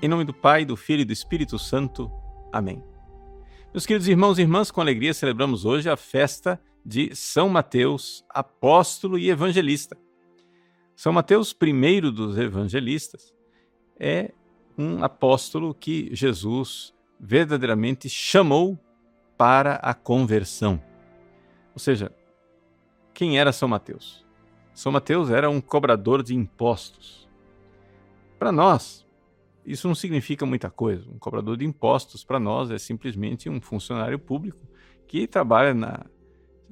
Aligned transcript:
Em 0.00 0.06
nome 0.06 0.22
do 0.22 0.32
Pai, 0.32 0.64
do 0.64 0.76
Filho 0.76 1.00
e 1.00 1.04
do 1.04 1.12
Espírito 1.12 1.58
Santo. 1.58 2.08
Amém. 2.52 2.80
Meus 3.74 3.84
queridos 3.84 4.06
irmãos 4.06 4.38
e 4.38 4.42
irmãs, 4.42 4.70
com 4.70 4.80
alegria 4.80 5.12
celebramos 5.12 5.64
hoje 5.64 5.90
a 5.90 5.96
festa 5.96 6.60
de 6.86 7.16
São 7.16 7.48
Mateus, 7.48 8.24
apóstolo 8.30 9.18
e 9.18 9.28
evangelista. 9.28 9.96
São 10.94 11.12
Mateus, 11.12 11.52
primeiro 11.52 12.12
dos 12.12 12.38
evangelistas, 12.38 13.34
é 13.98 14.30
um 14.78 15.02
apóstolo 15.02 15.74
que 15.74 16.10
Jesus 16.12 16.94
verdadeiramente 17.18 18.08
chamou 18.08 18.78
para 19.36 19.74
a 19.82 19.92
conversão. 19.94 20.80
Ou 21.74 21.80
seja, 21.80 22.12
quem 23.12 23.36
era 23.36 23.52
São 23.52 23.68
Mateus? 23.68 24.24
São 24.72 24.92
Mateus 24.92 25.28
era 25.28 25.50
um 25.50 25.60
cobrador 25.60 26.22
de 26.22 26.36
impostos. 26.36 27.28
Para 28.38 28.52
nós, 28.52 29.07
isso 29.68 29.86
não 29.86 29.94
significa 29.94 30.46
muita 30.46 30.70
coisa. 30.70 31.08
Um 31.10 31.18
cobrador 31.18 31.56
de 31.56 31.64
impostos, 31.64 32.24
para 32.24 32.40
nós, 32.40 32.70
é 32.70 32.78
simplesmente 32.78 33.50
um 33.50 33.60
funcionário 33.60 34.18
público 34.18 34.58
que 35.06 35.26
trabalha 35.26 35.74
na 35.74 36.06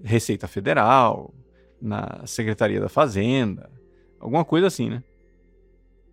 Receita 0.03 0.49
Federal, 0.49 1.35
na 1.81 2.27
Secretaria 2.27 2.81
da 2.81 2.89
Fazenda, 2.89 3.71
alguma 4.19 4.45
coisa 4.45 4.67
assim, 4.67 4.89
né? 4.89 5.05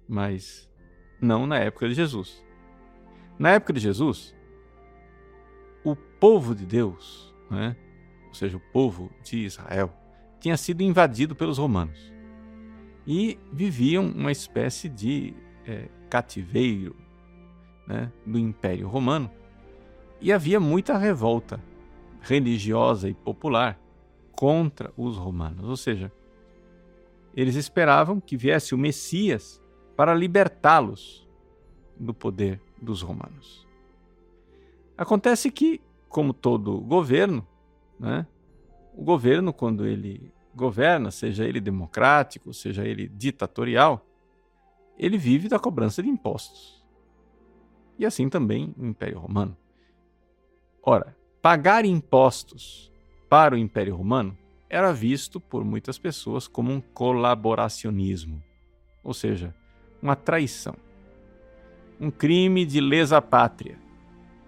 Mas 0.07 0.69
não 1.21 1.47
na 1.47 1.57
época 1.57 1.87
de 1.87 1.93
Jesus. 1.93 2.43
Na 3.39 3.51
época 3.51 3.73
de 3.73 3.79
Jesus, 3.79 4.35
o 5.83 5.95
povo 5.95 6.53
de 6.53 6.65
Deus, 6.65 7.33
né? 7.49 7.75
ou 8.27 8.33
seja, 8.33 8.57
o 8.57 8.59
povo 8.71 9.09
de 9.23 9.45
Israel, 9.45 9.93
tinha 10.39 10.57
sido 10.57 10.81
invadido 10.81 11.35
pelos 11.35 11.57
romanos 11.57 12.11
e 13.07 13.39
viviam 13.51 14.05
uma 14.05 14.31
espécie 14.31 14.89
de 14.89 15.33
é, 15.65 15.87
cativeiro 16.13 16.95
né, 17.87 18.11
do 18.23 18.37
Império 18.37 18.87
Romano 18.87 19.31
e 20.21 20.31
havia 20.31 20.59
muita 20.59 20.95
revolta 20.95 21.59
religiosa 22.21 23.09
e 23.09 23.15
popular 23.15 23.79
contra 24.31 24.93
os 24.95 25.17
romanos. 25.17 25.67
Ou 25.67 25.75
seja, 25.75 26.11
eles 27.35 27.55
esperavam 27.55 28.19
que 28.19 28.37
viesse 28.37 28.75
o 28.75 28.77
Messias 28.77 29.59
para 29.97 30.13
libertá-los 30.13 31.27
do 31.99 32.13
poder 32.13 32.61
dos 32.79 33.01
romanos. 33.01 33.67
Acontece 34.95 35.49
que, 35.49 35.81
como 36.09 36.31
todo 36.31 36.79
governo, 36.79 37.43
né, 37.99 38.27
o 38.93 39.03
governo, 39.03 39.51
quando 39.51 39.87
ele 39.87 40.31
governa, 40.53 41.09
seja 41.09 41.43
ele 41.43 41.59
democrático, 41.59 42.53
seja 42.53 42.85
ele 42.85 43.07
ditatorial, 43.07 44.05
ele 44.97 45.17
vive 45.17 45.47
da 45.47 45.59
cobrança 45.59 46.01
de 46.01 46.09
impostos. 46.09 46.83
E 47.97 48.05
assim 48.05 48.29
também 48.29 48.73
o 48.77 48.85
Império 48.85 49.19
Romano. 49.19 49.57
Ora, 50.81 51.15
pagar 51.41 51.85
impostos 51.85 52.91
para 53.29 53.55
o 53.55 53.57
Império 53.57 53.95
Romano 53.95 54.37
era 54.69 54.91
visto 54.91 55.39
por 55.39 55.63
muitas 55.63 55.97
pessoas 55.97 56.47
como 56.47 56.71
um 56.71 56.81
colaboracionismo, 56.81 58.43
ou 59.03 59.13
seja, 59.13 59.55
uma 60.01 60.15
traição, 60.15 60.75
um 61.99 62.09
crime 62.09 62.65
de 62.65 62.81
lesa 62.81 63.21
pátria. 63.21 63.79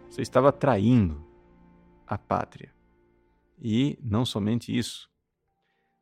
Você 0.09 0.21
estava 0.21 0.51
traindo 0.51 1.23
a 2.07 2.17
pátria. 2.17 2.73
E 3.61 3.97
não 4.01 4.25
somente 4.25 4.75
isso, 4.75 5.09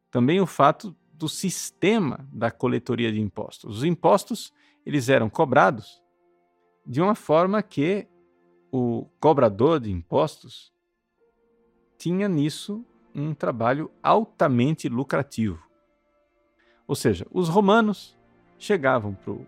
também 0.09 0.39
o 0.39 0.45
fato 0.45 0.95
do 1.23 1.29
sistema 1.29 2.27
da 2.33 2.51
coletoria 2.51 3.09
de 3.09 3.21
impostos. 3.21 3.77
Os 3.77 3.83
impostos 3.85 4.53
eles 4.85 5.07
eram 5.07 5.29
cobrados 5.29 6.03
de 6.85 7.01
uma 7.01 7.15
forma 7.15 7.63
que 7.63 8.05
o 8.69 9.07
cobrador 9.21 9.79
de 9.79 9.89
impostos 9.89 10.73
tinha 11.97 12.27
nisso 12.27 12.85
um 13.15 13.33
trabalho 13.33 13.89
altamente 14.03 14.89
lucrativo. 14.89 15.63
Ou 16.85 16.93
seja, 16.93 17.25
os 17.31 17.47
romanos 17.47 18.17
chegavam 18.59 19.13
para 19.13 19.31
o 19.31 19.47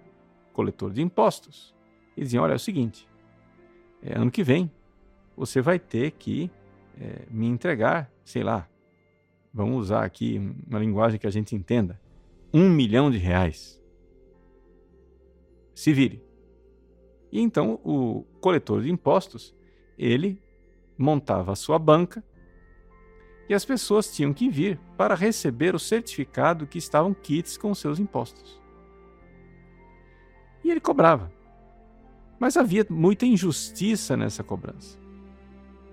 coletor 0.54 0.94
de 0.94 1.02
impostos 1.02 1.76
e 2.16 2.22
diziam: 2.22 2.46
Olha, 2.46 2.54
é 2.54 2.56
o 2.56 2.60
seguinte, 2.60 3.06
é, 4.02 4.18
ano 4.18 4.32
que 4.32 4.44
vem 4.44 4.72
você 5.36 5.60
vai 5.60 5.78
ter 5.78 6.12
que 6.12 6.50
é, 6.98 7.26
me 7.30 7.48
entregar, 7.48 8.10
sei 8.24 8.44
lá, 8.44 8.66
vamos 9.56 9.84
usar 9.84 10.04
aqui 10.04 10.38
uma 10.68 10.78
linguagem 10.78 11.18
que 11.18 11.26
a 11.26 11.32
gente 11.32 11.56
entenda, 11.56 11.98
um 12.54 12.70
milhão 12.70 13.10
de 13.10 13.18
reais. 13.18 13.82
Se 15.74 15.94
vire. 15.94 16.22
E 17.32 17.40
então 17.40 17.80
o 17.86 18.24
coletor 18.42 18.84
de 18.84 18.92
impostos, 18.92 19.56
ele 19.98 20.42
montava 20.98 21.54
a 21.54 21.56
sua 21.56 21.80
banca 21.80 22.22
e 23.48 23.54
as 23.54 23.64
pessoas 23.64 24.14
tinham 24.14 24.34
que 24.34 24.50
vir 24.50 24.78
para 24.98 25.16
receber 25.16 25.74
o 25.74 25.80
certificado 25.80 26.68
que 26.68 26.78
estavam 26.78 27.14
quites 27.14 27.58
com 27.58 27.74
seus 27.74 27.98
impostos. 27.98 28.62
E 30.66 30.70
ele 30.70 30.82
cobrava. 30.82 31.32
Mas 32.38 32.58
havia 32.58 32.86
muita 32.90 33.26
injustiça 33.26 34.18
nessa 34.18 34.44
cobrança. 34.44 35.00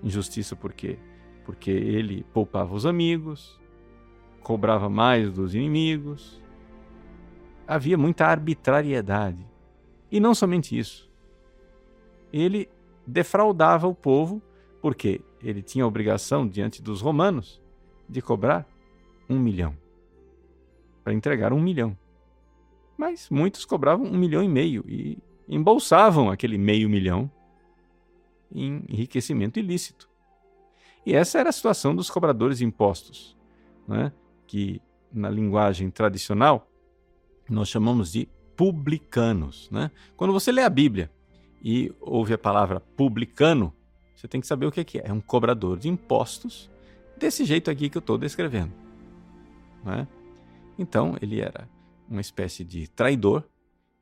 Injustiça 0.03 0.53
por 0.53 0.73
quê? 0.73 0.99
Porque 1.45 1.71
ele 1.71 2.25
poupava 2.33 2.73
os 2.73 2.85
amigos, 2.85 3.59
cobrava 4.41 4.89
mais 4.89 5.31
dos 5.31 5.55
inimigos. 5.55 6.41
Havia 7.67 7.97
muita 7.97 8.25
arbitrariedade. 8.25 9.45
E 10.11 10.19
não 10.19 10.35
somente 10.35 10.77
isso. 10.77 11.09
Ele 12.31 12.69
defraudava 13.05 13.87
o 13.87 13.95
povo 13.95 14.41
porque 14.81 15.21
ele 15.41 15.61
tinha 15.61 15.83
a 15.83 15.87
obrigação 15.87 16.47
diante 16.47 16.81
dos 16.81 17.01
romanos 17.01 17.61
de 18.07 18.21
cobrar 18.21 18.67
um 19.29 19.39
milhão 19.39 19.75
para 21.03 21.13
entregar 21.13 21.51
um 21.51 21.61
milhão. 21.61 21.97
Mas 22.97 23.29
muitos 23.29 23.65
cobravam 23.65 24.05
um 24.05 24.17
milhão 24.17 24.43
e 24.43 24.47
meio 24.47 24.83
e 24.87 25.17
embolsavam 25.47 26.29
aquele 26.29 26.57
meio 26.57 26.89
milhão 26.89 27.29
em 28.51 28.83
enriquecimento 28.87 29.59
ilícito. 29.59 30.09
E 31.05 31.13
essa 31.13 31.39
era 31.39 31.49
a 31.49 31.53
situação 31.53 31.95
dos 31.95 32.09
cobradores 32.09 32.59
de 32.59 32.65
impostos, 32.65 33.37
né? 33.87 34.11
que 34.47 34.81
na 35.11 35.29
linguagem 35.29 35.89
tradicional 35.89 36.67
nós 37.49 37.69
chamamos 37.69 38.11
de 38.11 38.27
publicanos. 38.55 39.69
Né? 39.69 39.91
Quando 40.15 40.31
você 40.31 40.51
lê 40.51 40.61
a 40.61 40.69
Bíblia 40.69 41.11
e 41.61 41.93
ouve 41.99 42.33
a 42.33 42.37
palavra 42.37 42.79
publicano, 42.79 43.73
você 44.15 44.27
tem 44.27 44.39
que 44.39 44.47
saber 44.47 44.65
o 44.65 44.71
que 44.71 44.99
é. 44.99 45.09
É 45.09 45.13
um 45.13 45.19
cobrador 45.19 45.77
de 45.77 45.89
impostos 45.89 46.69
desse 47.17 47.43
jeito 47.43 47.69
aqui 47.69 47.89
que 47.89 47.97
eu 47.97 48.01
estou 48.01 48.17
descrevendo. 48.17 48.71
Né? 49.83 50.07
Então, 50.77 51.17
ele 51.21 51.41
era 51.41 51.67
uma 52.09 52.21
espécie 52.21 52.63
de 52.63 52.87
traidor, 52.87 53.43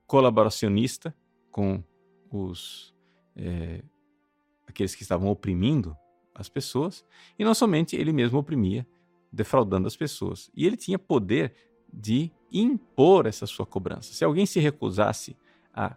colaboracionista 0.06 1.16
com 1.52 1.84
os 2.30 2.94
é, 3.36 3.82
aqueles 4.68 4.94
que 4.94 5.04
estavam 5.04 5.30
oprimindo 5.30 5.96
as 6.42 6.50
pessoas, 6.50 7.06
e 7.40 7.46
não 7.46 7.54
somente 7.54 7.96
ele 7.96 8.12
mesmo 8.12 8.38
oprimia, 8.38 8.86
defraudando 9.32 9.88
as 9.88 9.96
pessoas. 9.96 10.52
E 10.56 10.66
ele 10.66 10.76
tinha 10.76 11.00
poder 11.00 11.54
de 11.92 12.32
impor 12.52 13.26
essa 13.26 13.46
sua 13.46 13.66
cobrança. 13.66 14.14
Se 14.14 14.26
alguém 14.26 14.46
se 14.46 14.60
recusasse 14.60 15.38
a 15.74 15.96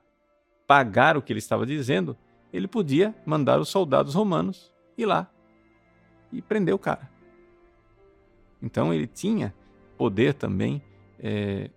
pagar 0.66 1.16
o 1.16 1.22
que 1.22 1.32
ele 1.32 1.38
estava 1.38 1.66
dizendo, 1.66 2.16
ele 2.53 2.69
podia 2.69 3.15
mandar 3.27 3.59
os 3.59 3.69
soldados 3.69 4.15
romanos 4.15 4.72
ir 4.97 5.06
lá 5.06 5.31
e 6.32 6.41
prender 6.41 6.75
o 6.75 6.78
cara. 6.78 7.11
Então 8.62 8.94
ele 8.94 9.06
tinha 9.06 9.55
poder 9.97 10.34
também 10.34 10.82
é, 11.19 11.70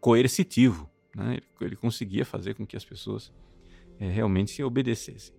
coercitivo. 0.00 0.88
Né? 1.14 1.34
Ele, 1.34 1.42
ele, 1.60 1.76
conseguia 1.76 2.24
fazer 2.24 2.54
com 2.54 2.66
que 2.66 2.76
as 2.76 2.84
pessoas 2.84 3.32
é, 3.98 4.08
realmente 4.08 4.62
obedecessem. 4.62 5.34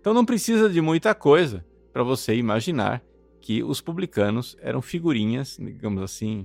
Então 0.00 0.12
não 0.12 0.24
precisa 0.24 0.68
de 0.68 0.80
muita 0.80 1.14
coisa 1.14 1.64
para 1.94 2.02
você 2.02 2.34
imaginar 2.34 3.00
que 3.40 3.62
os 3.62 3.80
publicanos 3.80 4.56
eram 4.60 4.82
figurinhas, 4.82 5.56
digamos 5.60 6.02
assim, 6.02 6.44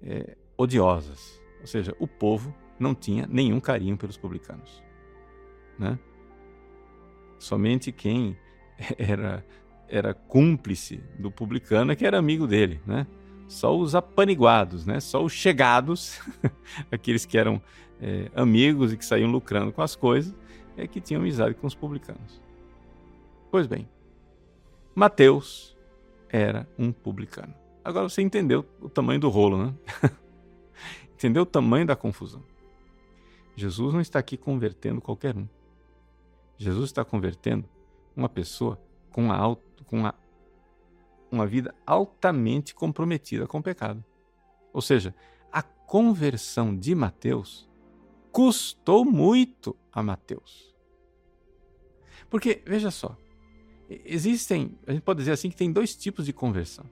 é, 0.00 0.36
odiosas. 0.56 1.42
Ou 1.60 1.66
seja, 1.66 1.96
o 1.98 2.06
povo 2.06 2.54
não 2.78 2.94
tinha 2.94 3.26
nenhum 3.28 3.58
carinho 3.58 3.96
pelos 3.96 4.16
publicanos. 4.16 4.80
Né? 5.76 5.98
Somente 7.36 7.90
quem 7.90 8.38
era, 8.96 9.44
era 9.88 10.14
cúmplice 10.14 11.02
do 11.18 11.32
publicano 11.32 11.90
é 11.90 11.96
que 11.96 12.06
era 12.06 12.16
amigo 12.16 12.46
dele. 12.46 12.80
Né? 12.86 13.08
Só 13.48 13.76
os 13.76 13.96
apaniguados, 13.96 14.86
né? 14.86 15.00
só 15.00 15.24
os 15.24 15.32
chegados, 15.32 16.20
aqueles 16.92 17.26
que 17.26 17.36
eram 17.36 17.60
é, 18.00 18.30
amigos 18.36 18.92
e 18.92 18.96
que 18.96 19.04
saíam 19.04 19.32
lucrando 19.32 19.72
com 19.72 19.82
as 19.82 19.96
coisas, 19.96 20.32
é 20.76 20.86
que 20.86 21.00
tinham 21.00 21.22
amizade 21.22 21.56
com 21.56 21.66
os 21.66 21.74
publicanos. 21.74 22.40
Pois 23.50 23.66
bem, 23.66 23.88
Mateus 24.98 25.76
era 26.26 26.66
um 26.78 26.90
publicano. 26.90 27.54
Agora 27.84 28.08
você 28.08 28.22
entendeu 28.22 28.64
o 28.80 28.88
tamanho 28.88 29.20
do 29.20 29.28
rolo, 29.28 29.66
né? 29.66 29.74
entendeu 31.12 31.42
o 31.42 31.46
tamanho 31.46 31.84
da 31.86 31.94
confusão. 31.94 32.42
Jesus 33.54 33.92
não 33.92 34.00
está 34.00 34.18
aqui 34.18 34.38
convertendo 34.38 35.02
qualquer 35.02 35.36
um. 35.36 35.46
Jesus 36.56 36.86
está 36.86 37.04
convertendo 37.04 37.68
uma 38.16 38.26
pessoa 38.26 38.80
com 39.12 39.24
uma, 39.24 39.58
com 39.84 40.10
uma, 41.30 41.46
vida 41.46 41.74
altamente 41.86 42.74
comprometida 42.74 43.46
com 43.46 43.58
o 43.58 43.62
pecado. 43.62 44.02
Ou 44.72 44.80
seja, 44.80 45.14
a 45.52 45.62
conversão 45.62 46.74
de 46.74 46.94
Mateus 46.94 47.68
custou 48.32 49.04
muito 49.04 49.76
a 49.92 50.02
Mateus. 50.02 50.74
Porque, 52.30 52.62
veja 52.64 52.90
só, 52.90 53.14
existem, 53.88 54.78
a 54.86 54.92
gente 54.92 55.02
pode 55.02 55.18
dizer 55.18 55.32
assim, 55.32 55.50
que 55.50 55.56
tem 55.56 55.72
dois 55.72 55.94
tipos 55.94 56.26
de 56.26 56.32
conversão. 56.32 56.84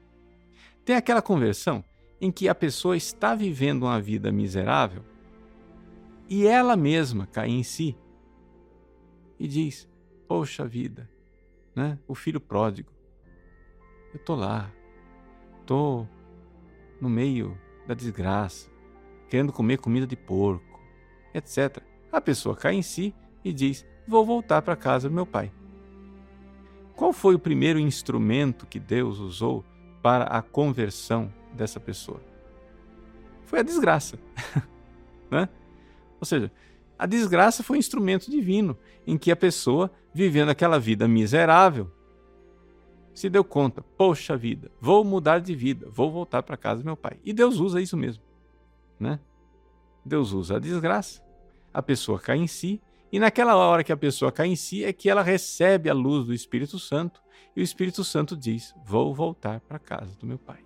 Tem 0.84 0.96
aquela 0.96 1.22
conversão 1.22 1.84
em 2.20 2.30
que 2.30 2.48
a 2.48 2.54
pessoa 2.54 2.96
está 2.96 3.34
vivendo 3.34 3.84
uma 3.84 4.00
vida 4.00 4.30
miserável 4.30 5.02
e 6.28 6.46
ela 6.46 6.76
mesma 6.76 7.26
cai 7.26 7.48
em 7.48 7.62
si 7.62 7.96
e 9.38 9.46
diz: 9.46 9.88
Poxa 10.26 10.66
vida, 10.66 11.10
né? 11.74 11.98
o 12.06 12.14
filho 12.14 12.40
pródigo, 12.40 12.92
eu 14.12 14.18
tô 14.20 14.34
lá, 14.34 14.70
tô 15.66 16.06
no 17.00 17.08
meio 17.08 17.58
da 17.86 17.94
desgraça, 17.94 18.70
querendo 19.28 19.52
comer 19.52 19.78
comida 19.78 20.06
de 20.06 20.16
porco, 20.16 20.80
etc. 21.34 21.82
A 22.10 22.20
pessoa 22.20 22.56
cai 22.56 22.74
em 22.74 22.82
si 22.82 23.14
e 23.44 23.52
diz: 23.52 23.84
Vou 24.06 24.24
voltar 24.24 24.62
para 24.62 24.76
casa 24.76 25.08
do 25.08 25.14
meu 25.14 25.26
pai. 25.26 25.52
Qual 26.96 27.12
foi 27.12 27.34
o 27.34 27.38
primeiro 27.38 27.78
instrumento 27.78 28.66
que 28.66 28.78
Deus 28.78 29.18
usou 29.18 29.64
para 30.02 30.24
a 30.24 30.40
conversão 30.40 31.32
dessa 31.52 31.80
pessoa? 31.80 32.20
Foi 33.44 33.60
a 33.60 33.62
desgraça. 33.62 34.18
né? 35.30 35.48
Ou 36.20 36.26
seja, 36.26 36.50
a 36.98 37.06
desgraça 37.06 37.62
foi 37.62 37.76
um 37.76 37.80
instrumento 37.80 38.30
divino 38.30 38.76
em 39.06 39.18
que 39.18 39.30
a 39.30 39.36
pessoa, 39.36 39.90
vivendo 40.12 40.48
aquela 40.48 40.78
vida 40.78 41.08
miserável, 41.08 41.90
se 43.12 43.28
deu 43.28 43.44
conta: 43.44 43.82
poxa 43.96 44.36
vida, 44.36 44.70
vou 44.80 45.04
mudar 45.04 45.40
de 45.40 45.54
vida, 45.54 45.88
vou 45.90 46.10
voltar 46.10 46.42
para 46.42 46.56
casa 46.56 46.82
do 46.82 46.86
meu 46.86 46.96
pai. 46.96 47.18
E 47.24 47.32
Deus 47.32 47.58
usa 47.58 47.80
isso 47.80 47.96
mesmo. 47.96 48.22
Né? 48.98 49.18
Deus 50.04 50.32
usa 50.32 50.56
a 50.56 50.60
desgraça, 50.60 51.22
a 51.72 51.82
pessoa 51.82 52.18
cai 52.18 52.38
em 52.38 52.46
si, 52.46 52.80
e 53.14 53.18
naquela 53.20 53.54
hora 53.54 53.84
que 53.84 53.92
a 53.92 53.96
pessoa 53.96 54.32
cai 54.32 54.48
em 54.48 54.56
si 54.56 54.84
é 54.84 54.92
que 54.92 55.08
ela 55.08 55.22
recebe 55.22 55.88
a 55.88 55.94
luz 55.94 56.26
do 56.26 56.34
Espírito 56.34 56.78
Santo, 56.78 57.22
e 57.54 57.60
o 57.60 57.62
Espírito 57.62 58.02
Santo 58.02 58.36
diz: 58.36 58.74
Vou 58.84 59.14
voltar 59.14 59.60
para 59.60 59.78
casa 59.78 60.16
do 60.16 60.26
meu 60.26 60.38
pai. 60.38 60.64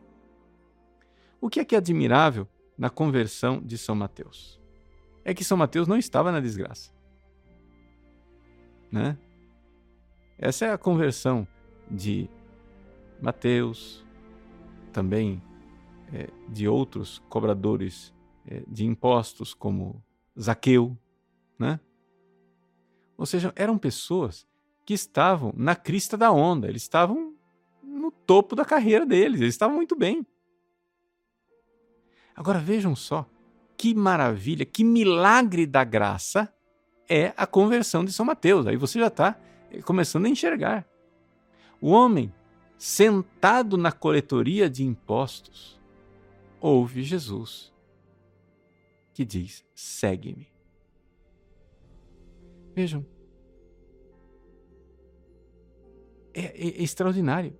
O 1.41 1.51
que 1.51 1.61
é 1.61 1.65
que 1.65 1.75
é 1.75 1.79
admirável 1.79 2.49
na 2.77 2.89
conversão 2.89 3.61
de 3.61 3.77
São 3.77 3.95
Mateus? 3.95 4.59
é 5.29 5.35
que 5.35 5.45
São 5.45 5.59
Mateus 5.59 5.87
não 5.87 5.99
estava 5.99 6.33
na 6.33 6.41
desgraça. 6.41 6.91
Né? 8.91 9.19
Essa 10.39 10.65
é 10.65 10.73
a 10.73 10.79
conversão 10.79 11.47
de 11.91 12.31
Mateus, 13.21 14.07
também 14.91 15.43
é, 16.15 16.31
de 16.49 16.67
outros 16.67 17.23
cobradores 17.29 18.15
é, 18.47 18.63
de 18.67 18.87
impostos, 18.87 19.53
como 19.53 20.03
Zaqueu. 20.41 20.97
Né? 21.59 21.79
Ou 23.19 23.27
seja, 23.27 23.53
eram 23.57 23.77
pessoas 23.77 24.47
que 24.87 24.95
estavam 24.95 25.53
na 25.57 25.75
crista 25.75 26.17
da 26.17 26.31
onda, 26.31 26.69
eles 26.69 26.83
estavam 26.83 27.35
no 27.83 28.13
topo 28.13 28.55
da 28.55 28.65
carreira 28.65 29.05
deles, 29.05 29.41
eles 29.41 29.55
estavam 29.55 29.77
muito 29.77 29.97
bem. 29.97 30.25
Agora 32.35 32.61
vejam 32.61 32.95
só 32.95 33.29
que 33.77 33.95
maravilha, 33.95 34.65
que 34.65 34.85
milagre 34.85 35.67
da 35.67 35.83
graça 35.83 36.53
é 37.09 37.33
a 37.37 37.47
conversão 37.47 38.05
de 38.05 38.13
São 38.13 38.25
Mateus. 38.25 38.67
Aí 38.67 38.77
você 38.77 39.01
já 39.01 39.09
está 39.09 39.39
começando 39.85 40.27
a 40.27 40.29
enxergar. 40.29 40.87
O 41.81 41.91
homem, 41.91 42.33
sentado 42.77 43.77
na 43.77 43.91
coletoria 43.91 44.71
de 44.71 44.85
impostos, 44.85 45.81
ouve 46.61 47.03
Jesus, 47.03 47.73
que 49.13 49.25
diz: 49.25 49.65
segue-me. 49.75 50.58
Vejam, 52.79 53.05
é, 56.33 56.43
é, 56.43 56.69
é 56.79 56.83
extraordinário. 56.85 57.53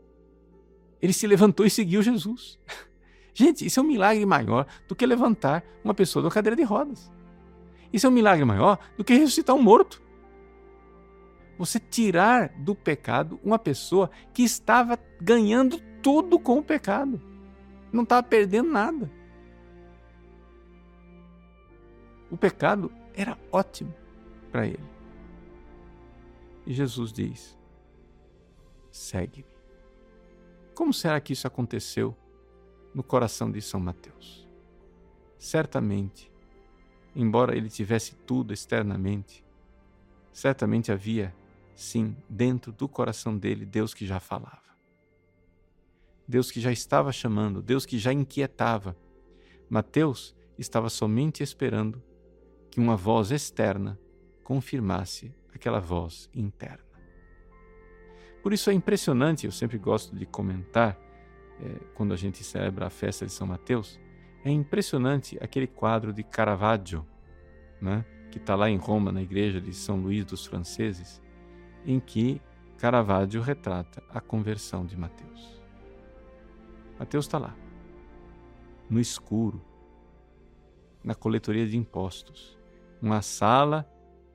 Ele 1.03 1.13
se 1.13 1.27
levantou 1.27 1.67
e 1.67 1.71
seguiu 1.71 2.01
Jesus. 2.03 2.57
Gente, 3.35 3.67
isso 3.67 3.81
é 3.81 3.83
um 3.83 3.87
milagre 3.87 4.25
maior 4.25 4.65
do 4.87 4.95
que 4.95 5.05
levantar 5.05 5.65
uma 5.83 5.93
pessoa 5.93 6.23
da 6.23 6.31
cadeira 6.31 6.55
de 6.55 6.63
rodas. 6.63 7.11
Isso 7.93 8.07
é 8.07 8.09
um 8.09 8.13
milagre 8.13 8.45
maior 8.45 8.79
do 8.97 9.03
que 9.03 9.13
ressuscitar 9.13 9.57
um 9.57 9.61
morto. 9.61 10.01
Você 11.59 11.81
tirar 11.81 12.51
do 12.51 12.73
pecado 12.77 13.41
uma 13.43 13.59
pessoa 13.59 14.13
que 14.33 14.45
estava 14.45 14.97
ganhando 15.21 15.81
tudo 16.01 16.39
com 16.39 16.61
o 16.61 16.63
pecado. 16.63 17.21
Não 17.93 18.05
estava 18.05 18.23
perdendo 18.23 18.71
nada. 18.71 19.11
O 22.31 22.37
pecado 22.37 22.93
era 23.17 23.37
ótimo 23.51 23.93
para 24.53 24.65
ele. 24.65 24.98
E 26.69 26.75
Jesus 26.75 27.13
diz: 27.13 27.59
segue-me. 28.91 29.57
Como 30.75 30.93
será 30.93 31.19
que 31.19 31.33
isso 31.33 31.47
aconteceu 31.47 32.15
no 32.95 33.03
coração 33.03 33.51
de 33.51 33.63
São 33.63 33.81
Mateus. 33.81 34.47
Certamente, 35.39 36.31
embora 37.17 37.57
ele 37.57 37.71
tivesse 37.71 38.15
tudo 38.27 38.53
externamente, 38.53 39.45
certamente 40.33 40.93
havia, 40.93 41.35
sim, 41.75 42.17
dentro 42.29 42.71
do 42.71 42.89
coração 42.89 43.37
dele, 43.37 43.65
Deus 43.65 43.95
que 43.95 44.07
já 44.07 44.21
falava. 44.21 44.69
Deus 46.27 46.51
que 46.51 46.61
já 46.61 46.71
estava 46.71 47.13
chamando, 47.13 47.63
Deus 47.63 47.87
que 47.87 47.99
já 47.99 48.13
inquietava. 48.13 48.95
Mateus 49.71 50.37
estava 50.59 50.91
somente 50.91 51.43
esperando 51.43 52.03
que 52.71 52.79
uma 52.79 52.97
voz 52.97 53.31
externa 53.31 53.99
confirmasse 54.45 55.33
aquela 55.55 55.81
voz 55.81 56.31
interna. 56.35 56.89
Por 58.43 58.53
isso 58.53 58.71
é 58.71 58.73
impressionante, 58.73 59.47
eu 59.47 59.53
sempre 59.53 59.79
gosto 59.79 60.15
de 60.15 60.25
comentar 60.25 60.99
é, 61.61 61.85
quando 61.95 62.15
a 62.15 62.17
gente 62.17 62.45
celebra 62.45 62.87
a 62.87 62.91
festa 62.91 63.27
de 63.27 63.33
São 63.33 63.47
Mateus, 63.47 63.99
é 64.45 64.51
impressionante 64.51 65.37
aquele 65.41 65.67
quadro 65.67 66.13
de 66.13 66.23
Caravaggio, 66.23 67.05
né, 67.81 68.05
que 68.31 68.39
está 68.39 68.55
lá 68.55 68.71
em 68.71 68.77
Roma, 68.77 69.11
na 69.11 69.23
igreja 69.23 69.61
de 69.61 69.75
São 69.75 69.97
Luís 69.97 70.25
dos 70.25 70.47
Franceses, 70.47 71.21
em 71.85 71.99
que 71.99 72.41
Caravaggio 72.79 73.43
retrata 73.43 74.03
a 74.09 74.21
conversão 74.21 74.87
de 74.87 74.97
Mateus. 74.97 75.61
Mateus 76.99 77.27
está 77.27 77.39
lá, 77.39 77.57
no 78.89 79.01
escuro, 79.01 79.61
na 81.03 81.15
coletoria 81.15 81.67
de 81.67 81.77
impostos, 81.77 82.59
uma 83.01 83.23
sala 83.23 83.89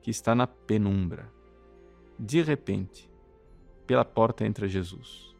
que 0.04 0.10
está 0.10 0.34
na 0.34 0.46
penumbra. 0.46 1.32
De 2.18 2.42
repente, 2.42 3.10
pela 3.86 4.04
porta 4.04 4.44
entra 4.44 4.68
Jesus 4.68 5.34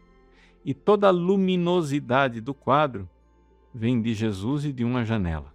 e 0.65 0.73
toda 0.73 1.07
a 1.07 1.11
luminosidade 1.11 2.41
do 2.41 2.55
quadro 2.55 3.09
vem 3.75 4.01
de 4.01 4.15
Jesus 4.15 4.65
e 4.65 4.73
de 4.73 4.83
uma 4.83 5.05
janela. 5.05 5.55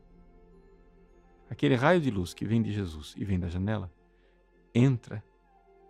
Aquele 1.50 1.74
raio 1.74 2.00
de 2.00 2.12
luz 2.12 2.36
que 2.36 2.46
vem 2.46 2.62
de 2.62 2.72
Jesus 2.72 3.16
e 3.18 3.26
vem 3.26 3.40
da 3.40 3.50
janela 3.50 3.92
entra 4.76 5.24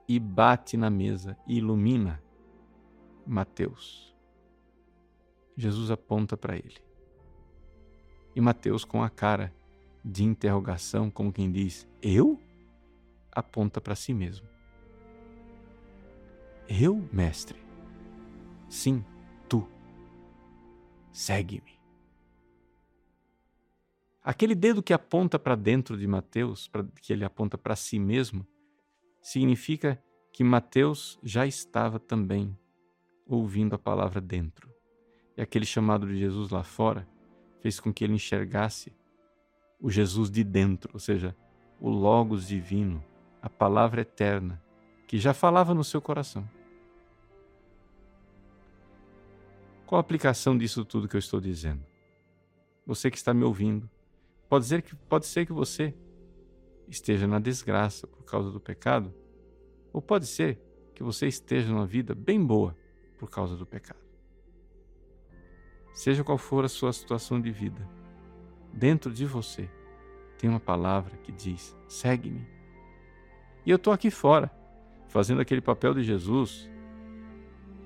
e 0.07 0.17
bate 0.17 0.77
na 0.77 0.89
mesa 0.89 1.37
e 1.45 1.57
ilumina 1.57 2.23
Mateus. 3.27 4.15
Jesus 5.57 5.91
aponta 5.91 6.37
para 6.37 6.55
ele. 6.55 6.77
E 8.33 8.39
Mateus, 8.39 8.85
com 8.85 9.03
a 9.03 9.09
cara 9.09 9.53
de 10.05 10.23
interrogação, 10.23 11.11
como 11.11 11.33
quem 11.33 11.51
diz: 11.51 11.85
Eu? 12.01 12.39
Aponta 13.39 13.81
para 13.81 13.95
si 13.95 14.13
mesmo. 14.13 14.47
Eu, 16.67 17.07
mestre? 17.11 17.59
Sim, 18.69 19.03
tu. 19.47 19.67
Segue-me. 21.11 21.79
Aquele 24.23 24.53
dedo 24.53 24.83
que 24.83 24.93
aponta 24.93 25.39
para 25.39 25.55
dentro 25.55 25.97
de 25.97 26.05
Mateus, 26.05 26.69
que 27.01 27.11
ele 27.11 27.25
aponta 27.25 27.57
para 27.57 27.75
si 27.75 27.97
mesmo, 27.97 28.45
significa 29.21 30.01
que 30.31 30.43
Mateus 30.43 31.19
já 31.23 31.47
estava 31.47 31.99
também 31.99 32.55
ouvindo 33.25 33.73
a 33.73 33.79
palavra 33.79 34.21
dentro. 34.21 34.69
E 35.35 35.41
aquele 35.41 35.65
chamado 35.65 36.05
de 36.05 36.17
Jesus 36.17 36.51
lá 36.51 36.63
fora 36.63 37.07
fez 37.61 37.79
com 37.79 37.93
que 37.93 38.03
ele 38.03 38.13
enxergasse 38.13 38.93
o 39.79 39.89
Jesus 39.89 40.29
de 40.29 40.43
dentro, 40.43 40.91
ou 40.93 40.99
seja, 40.99 41.35
o 41.79 41.89
Logos 41.89 42.47
divino, 42.47 43.03
a 43.41 43.49
palavra 43.49 44.01
eterna, 44.01 44.61
que 45.07 45.17
já 45.17 45.33
falava 45.33 45.73
no 45.73 45.83
seu 45.83 46.01
coração. 46.01 46.47
Qual 49.85 49.97
a 49.97 50.01
aplicação 50.01 50.57
disso 50.57 50.85
tudo 50.85 51.07
que 51.07 51.15
eu 51.15 51.19
estou 51.19 51.41
dizendo? 51.41 51.83
Você 52.85 53.09
que 53.09 53.17
está 53.17 53.33
me 53.33 53.43
ouvindo, 53.43 53.89
pode 54.47 54.65
ser 54.65 54.81
que, 54.81 54.95
pode 54.95 55.25
ser 55.25 55.45
que 55.45 55.53
você 55.53 55.93
esteja 56.87 57.27
na 57.27 57.39
desgraça 57.39 58.07
por 58.07 58.23
causa 58.23 58.51
do 58.51 58.59
pecado 58.59 59.13
Ou 59.93 60.01
pode 60.01 60.25
ser 60.25 60.59
que 60.93 61.03
você 61.03 61.27
esteja 61.27 61.71
numa 61.71 61.85
vida 61.85 62.13
bem 62.13 62.43
boa 62.43 62.75
por 63.17 63.29
causa 63.29 63.55
do 63.55 63.65
pecado. 63.65 63.99
Seja 65.93 66.23
qual 66.23 66.37
for 66.37 66.63
a 66.63 66.69
sua 66.69 66.93
situação 66.93 67.41
de 67.41 67.51
vida, 67.51 67.87
dentro 68.73 69.11
de 69.11 69.25
você 69.25 69.69
tem 70.37 70.49
uma 70.49 70.59
palavra 70.59 71.17
que 71.17 71.31
diz: 71.31 71.75
segue-me. 71.87 72.58
E 73.65 73.71
eu 73.71 73.75
estou 73.75 73.93
aqui 73.93 74.09
fora, 74.09 74.51
fazendo 75.07 75.41
aquele 75.41 75.61
papel 75.61 75.93
de 75.93 76.03
Jesus 76.03 76.69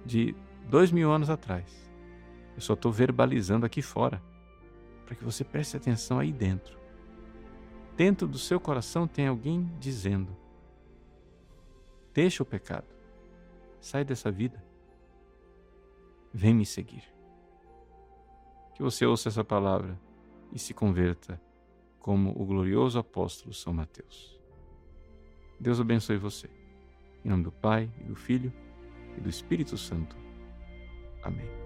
de 0.06 0.36
dois 0.70 0.92
mil 0.92 1.12
anos 1.12 1.30
atrás. 1.30 1.90
Eu 2.56 2.62
só 2.62 2.74
estou 2.74 2.92
verbalizando 2.92 3.66
aqui 3.66 3.82
fora, 3.82 4.22
para 5.06 5.16
que 5.16 5.24
você 5.24 5.44
preste 5.44 5.76
atenção 5.76 6.20
aí 6.20 6.32
dentro. 6.32 6.78
Dentro 7.96 8.28
do 8.28 8.38
seu 8.38 8.60
coração 8.60 9.08
tem 9.08 9.28
alguém 9.28 9.70
dizendo: 9.80 10.36
Deixa 12.14 12.44
o 12.44 12.46
pecado, 12.46 12.88
sai 13.80 14.04
dessa 14.04 14.32
vida, 14.32 14.64
vem 16.34 16.54
me 16.54 16.66
seguir. 16.66 17.04
Que 18.76 18.82
você 18.82 19.06
ouça 19.06 19.30
essa 19.30 19.44
palavra 19.44 20.00
e 20.52 20.60
se 20.60 20.74
converta 20.74 21.40
como 22.00 22.32
o 22.32 22.46
glorioso 22.46 23.00
apóstolo 23.00 23.54
São 23.54 23.74
Mateus. 23.74 24.43
Deus 25.64 25.80
abençoe 25.80 26.18
você. 26.18 26.50
Em 27.24 27.30
nome 27.30 27.44
do 27.44 27.52
Pai, 27.52 27.90
e 28.02 28.04
do 28.04 28.16
Filho 28.16 28.52
e 29.18 29.22
do 29.22 29.30
Espírito 29.30 29.78
Santo. 29.78 30.14
Amém. 31.24 31.63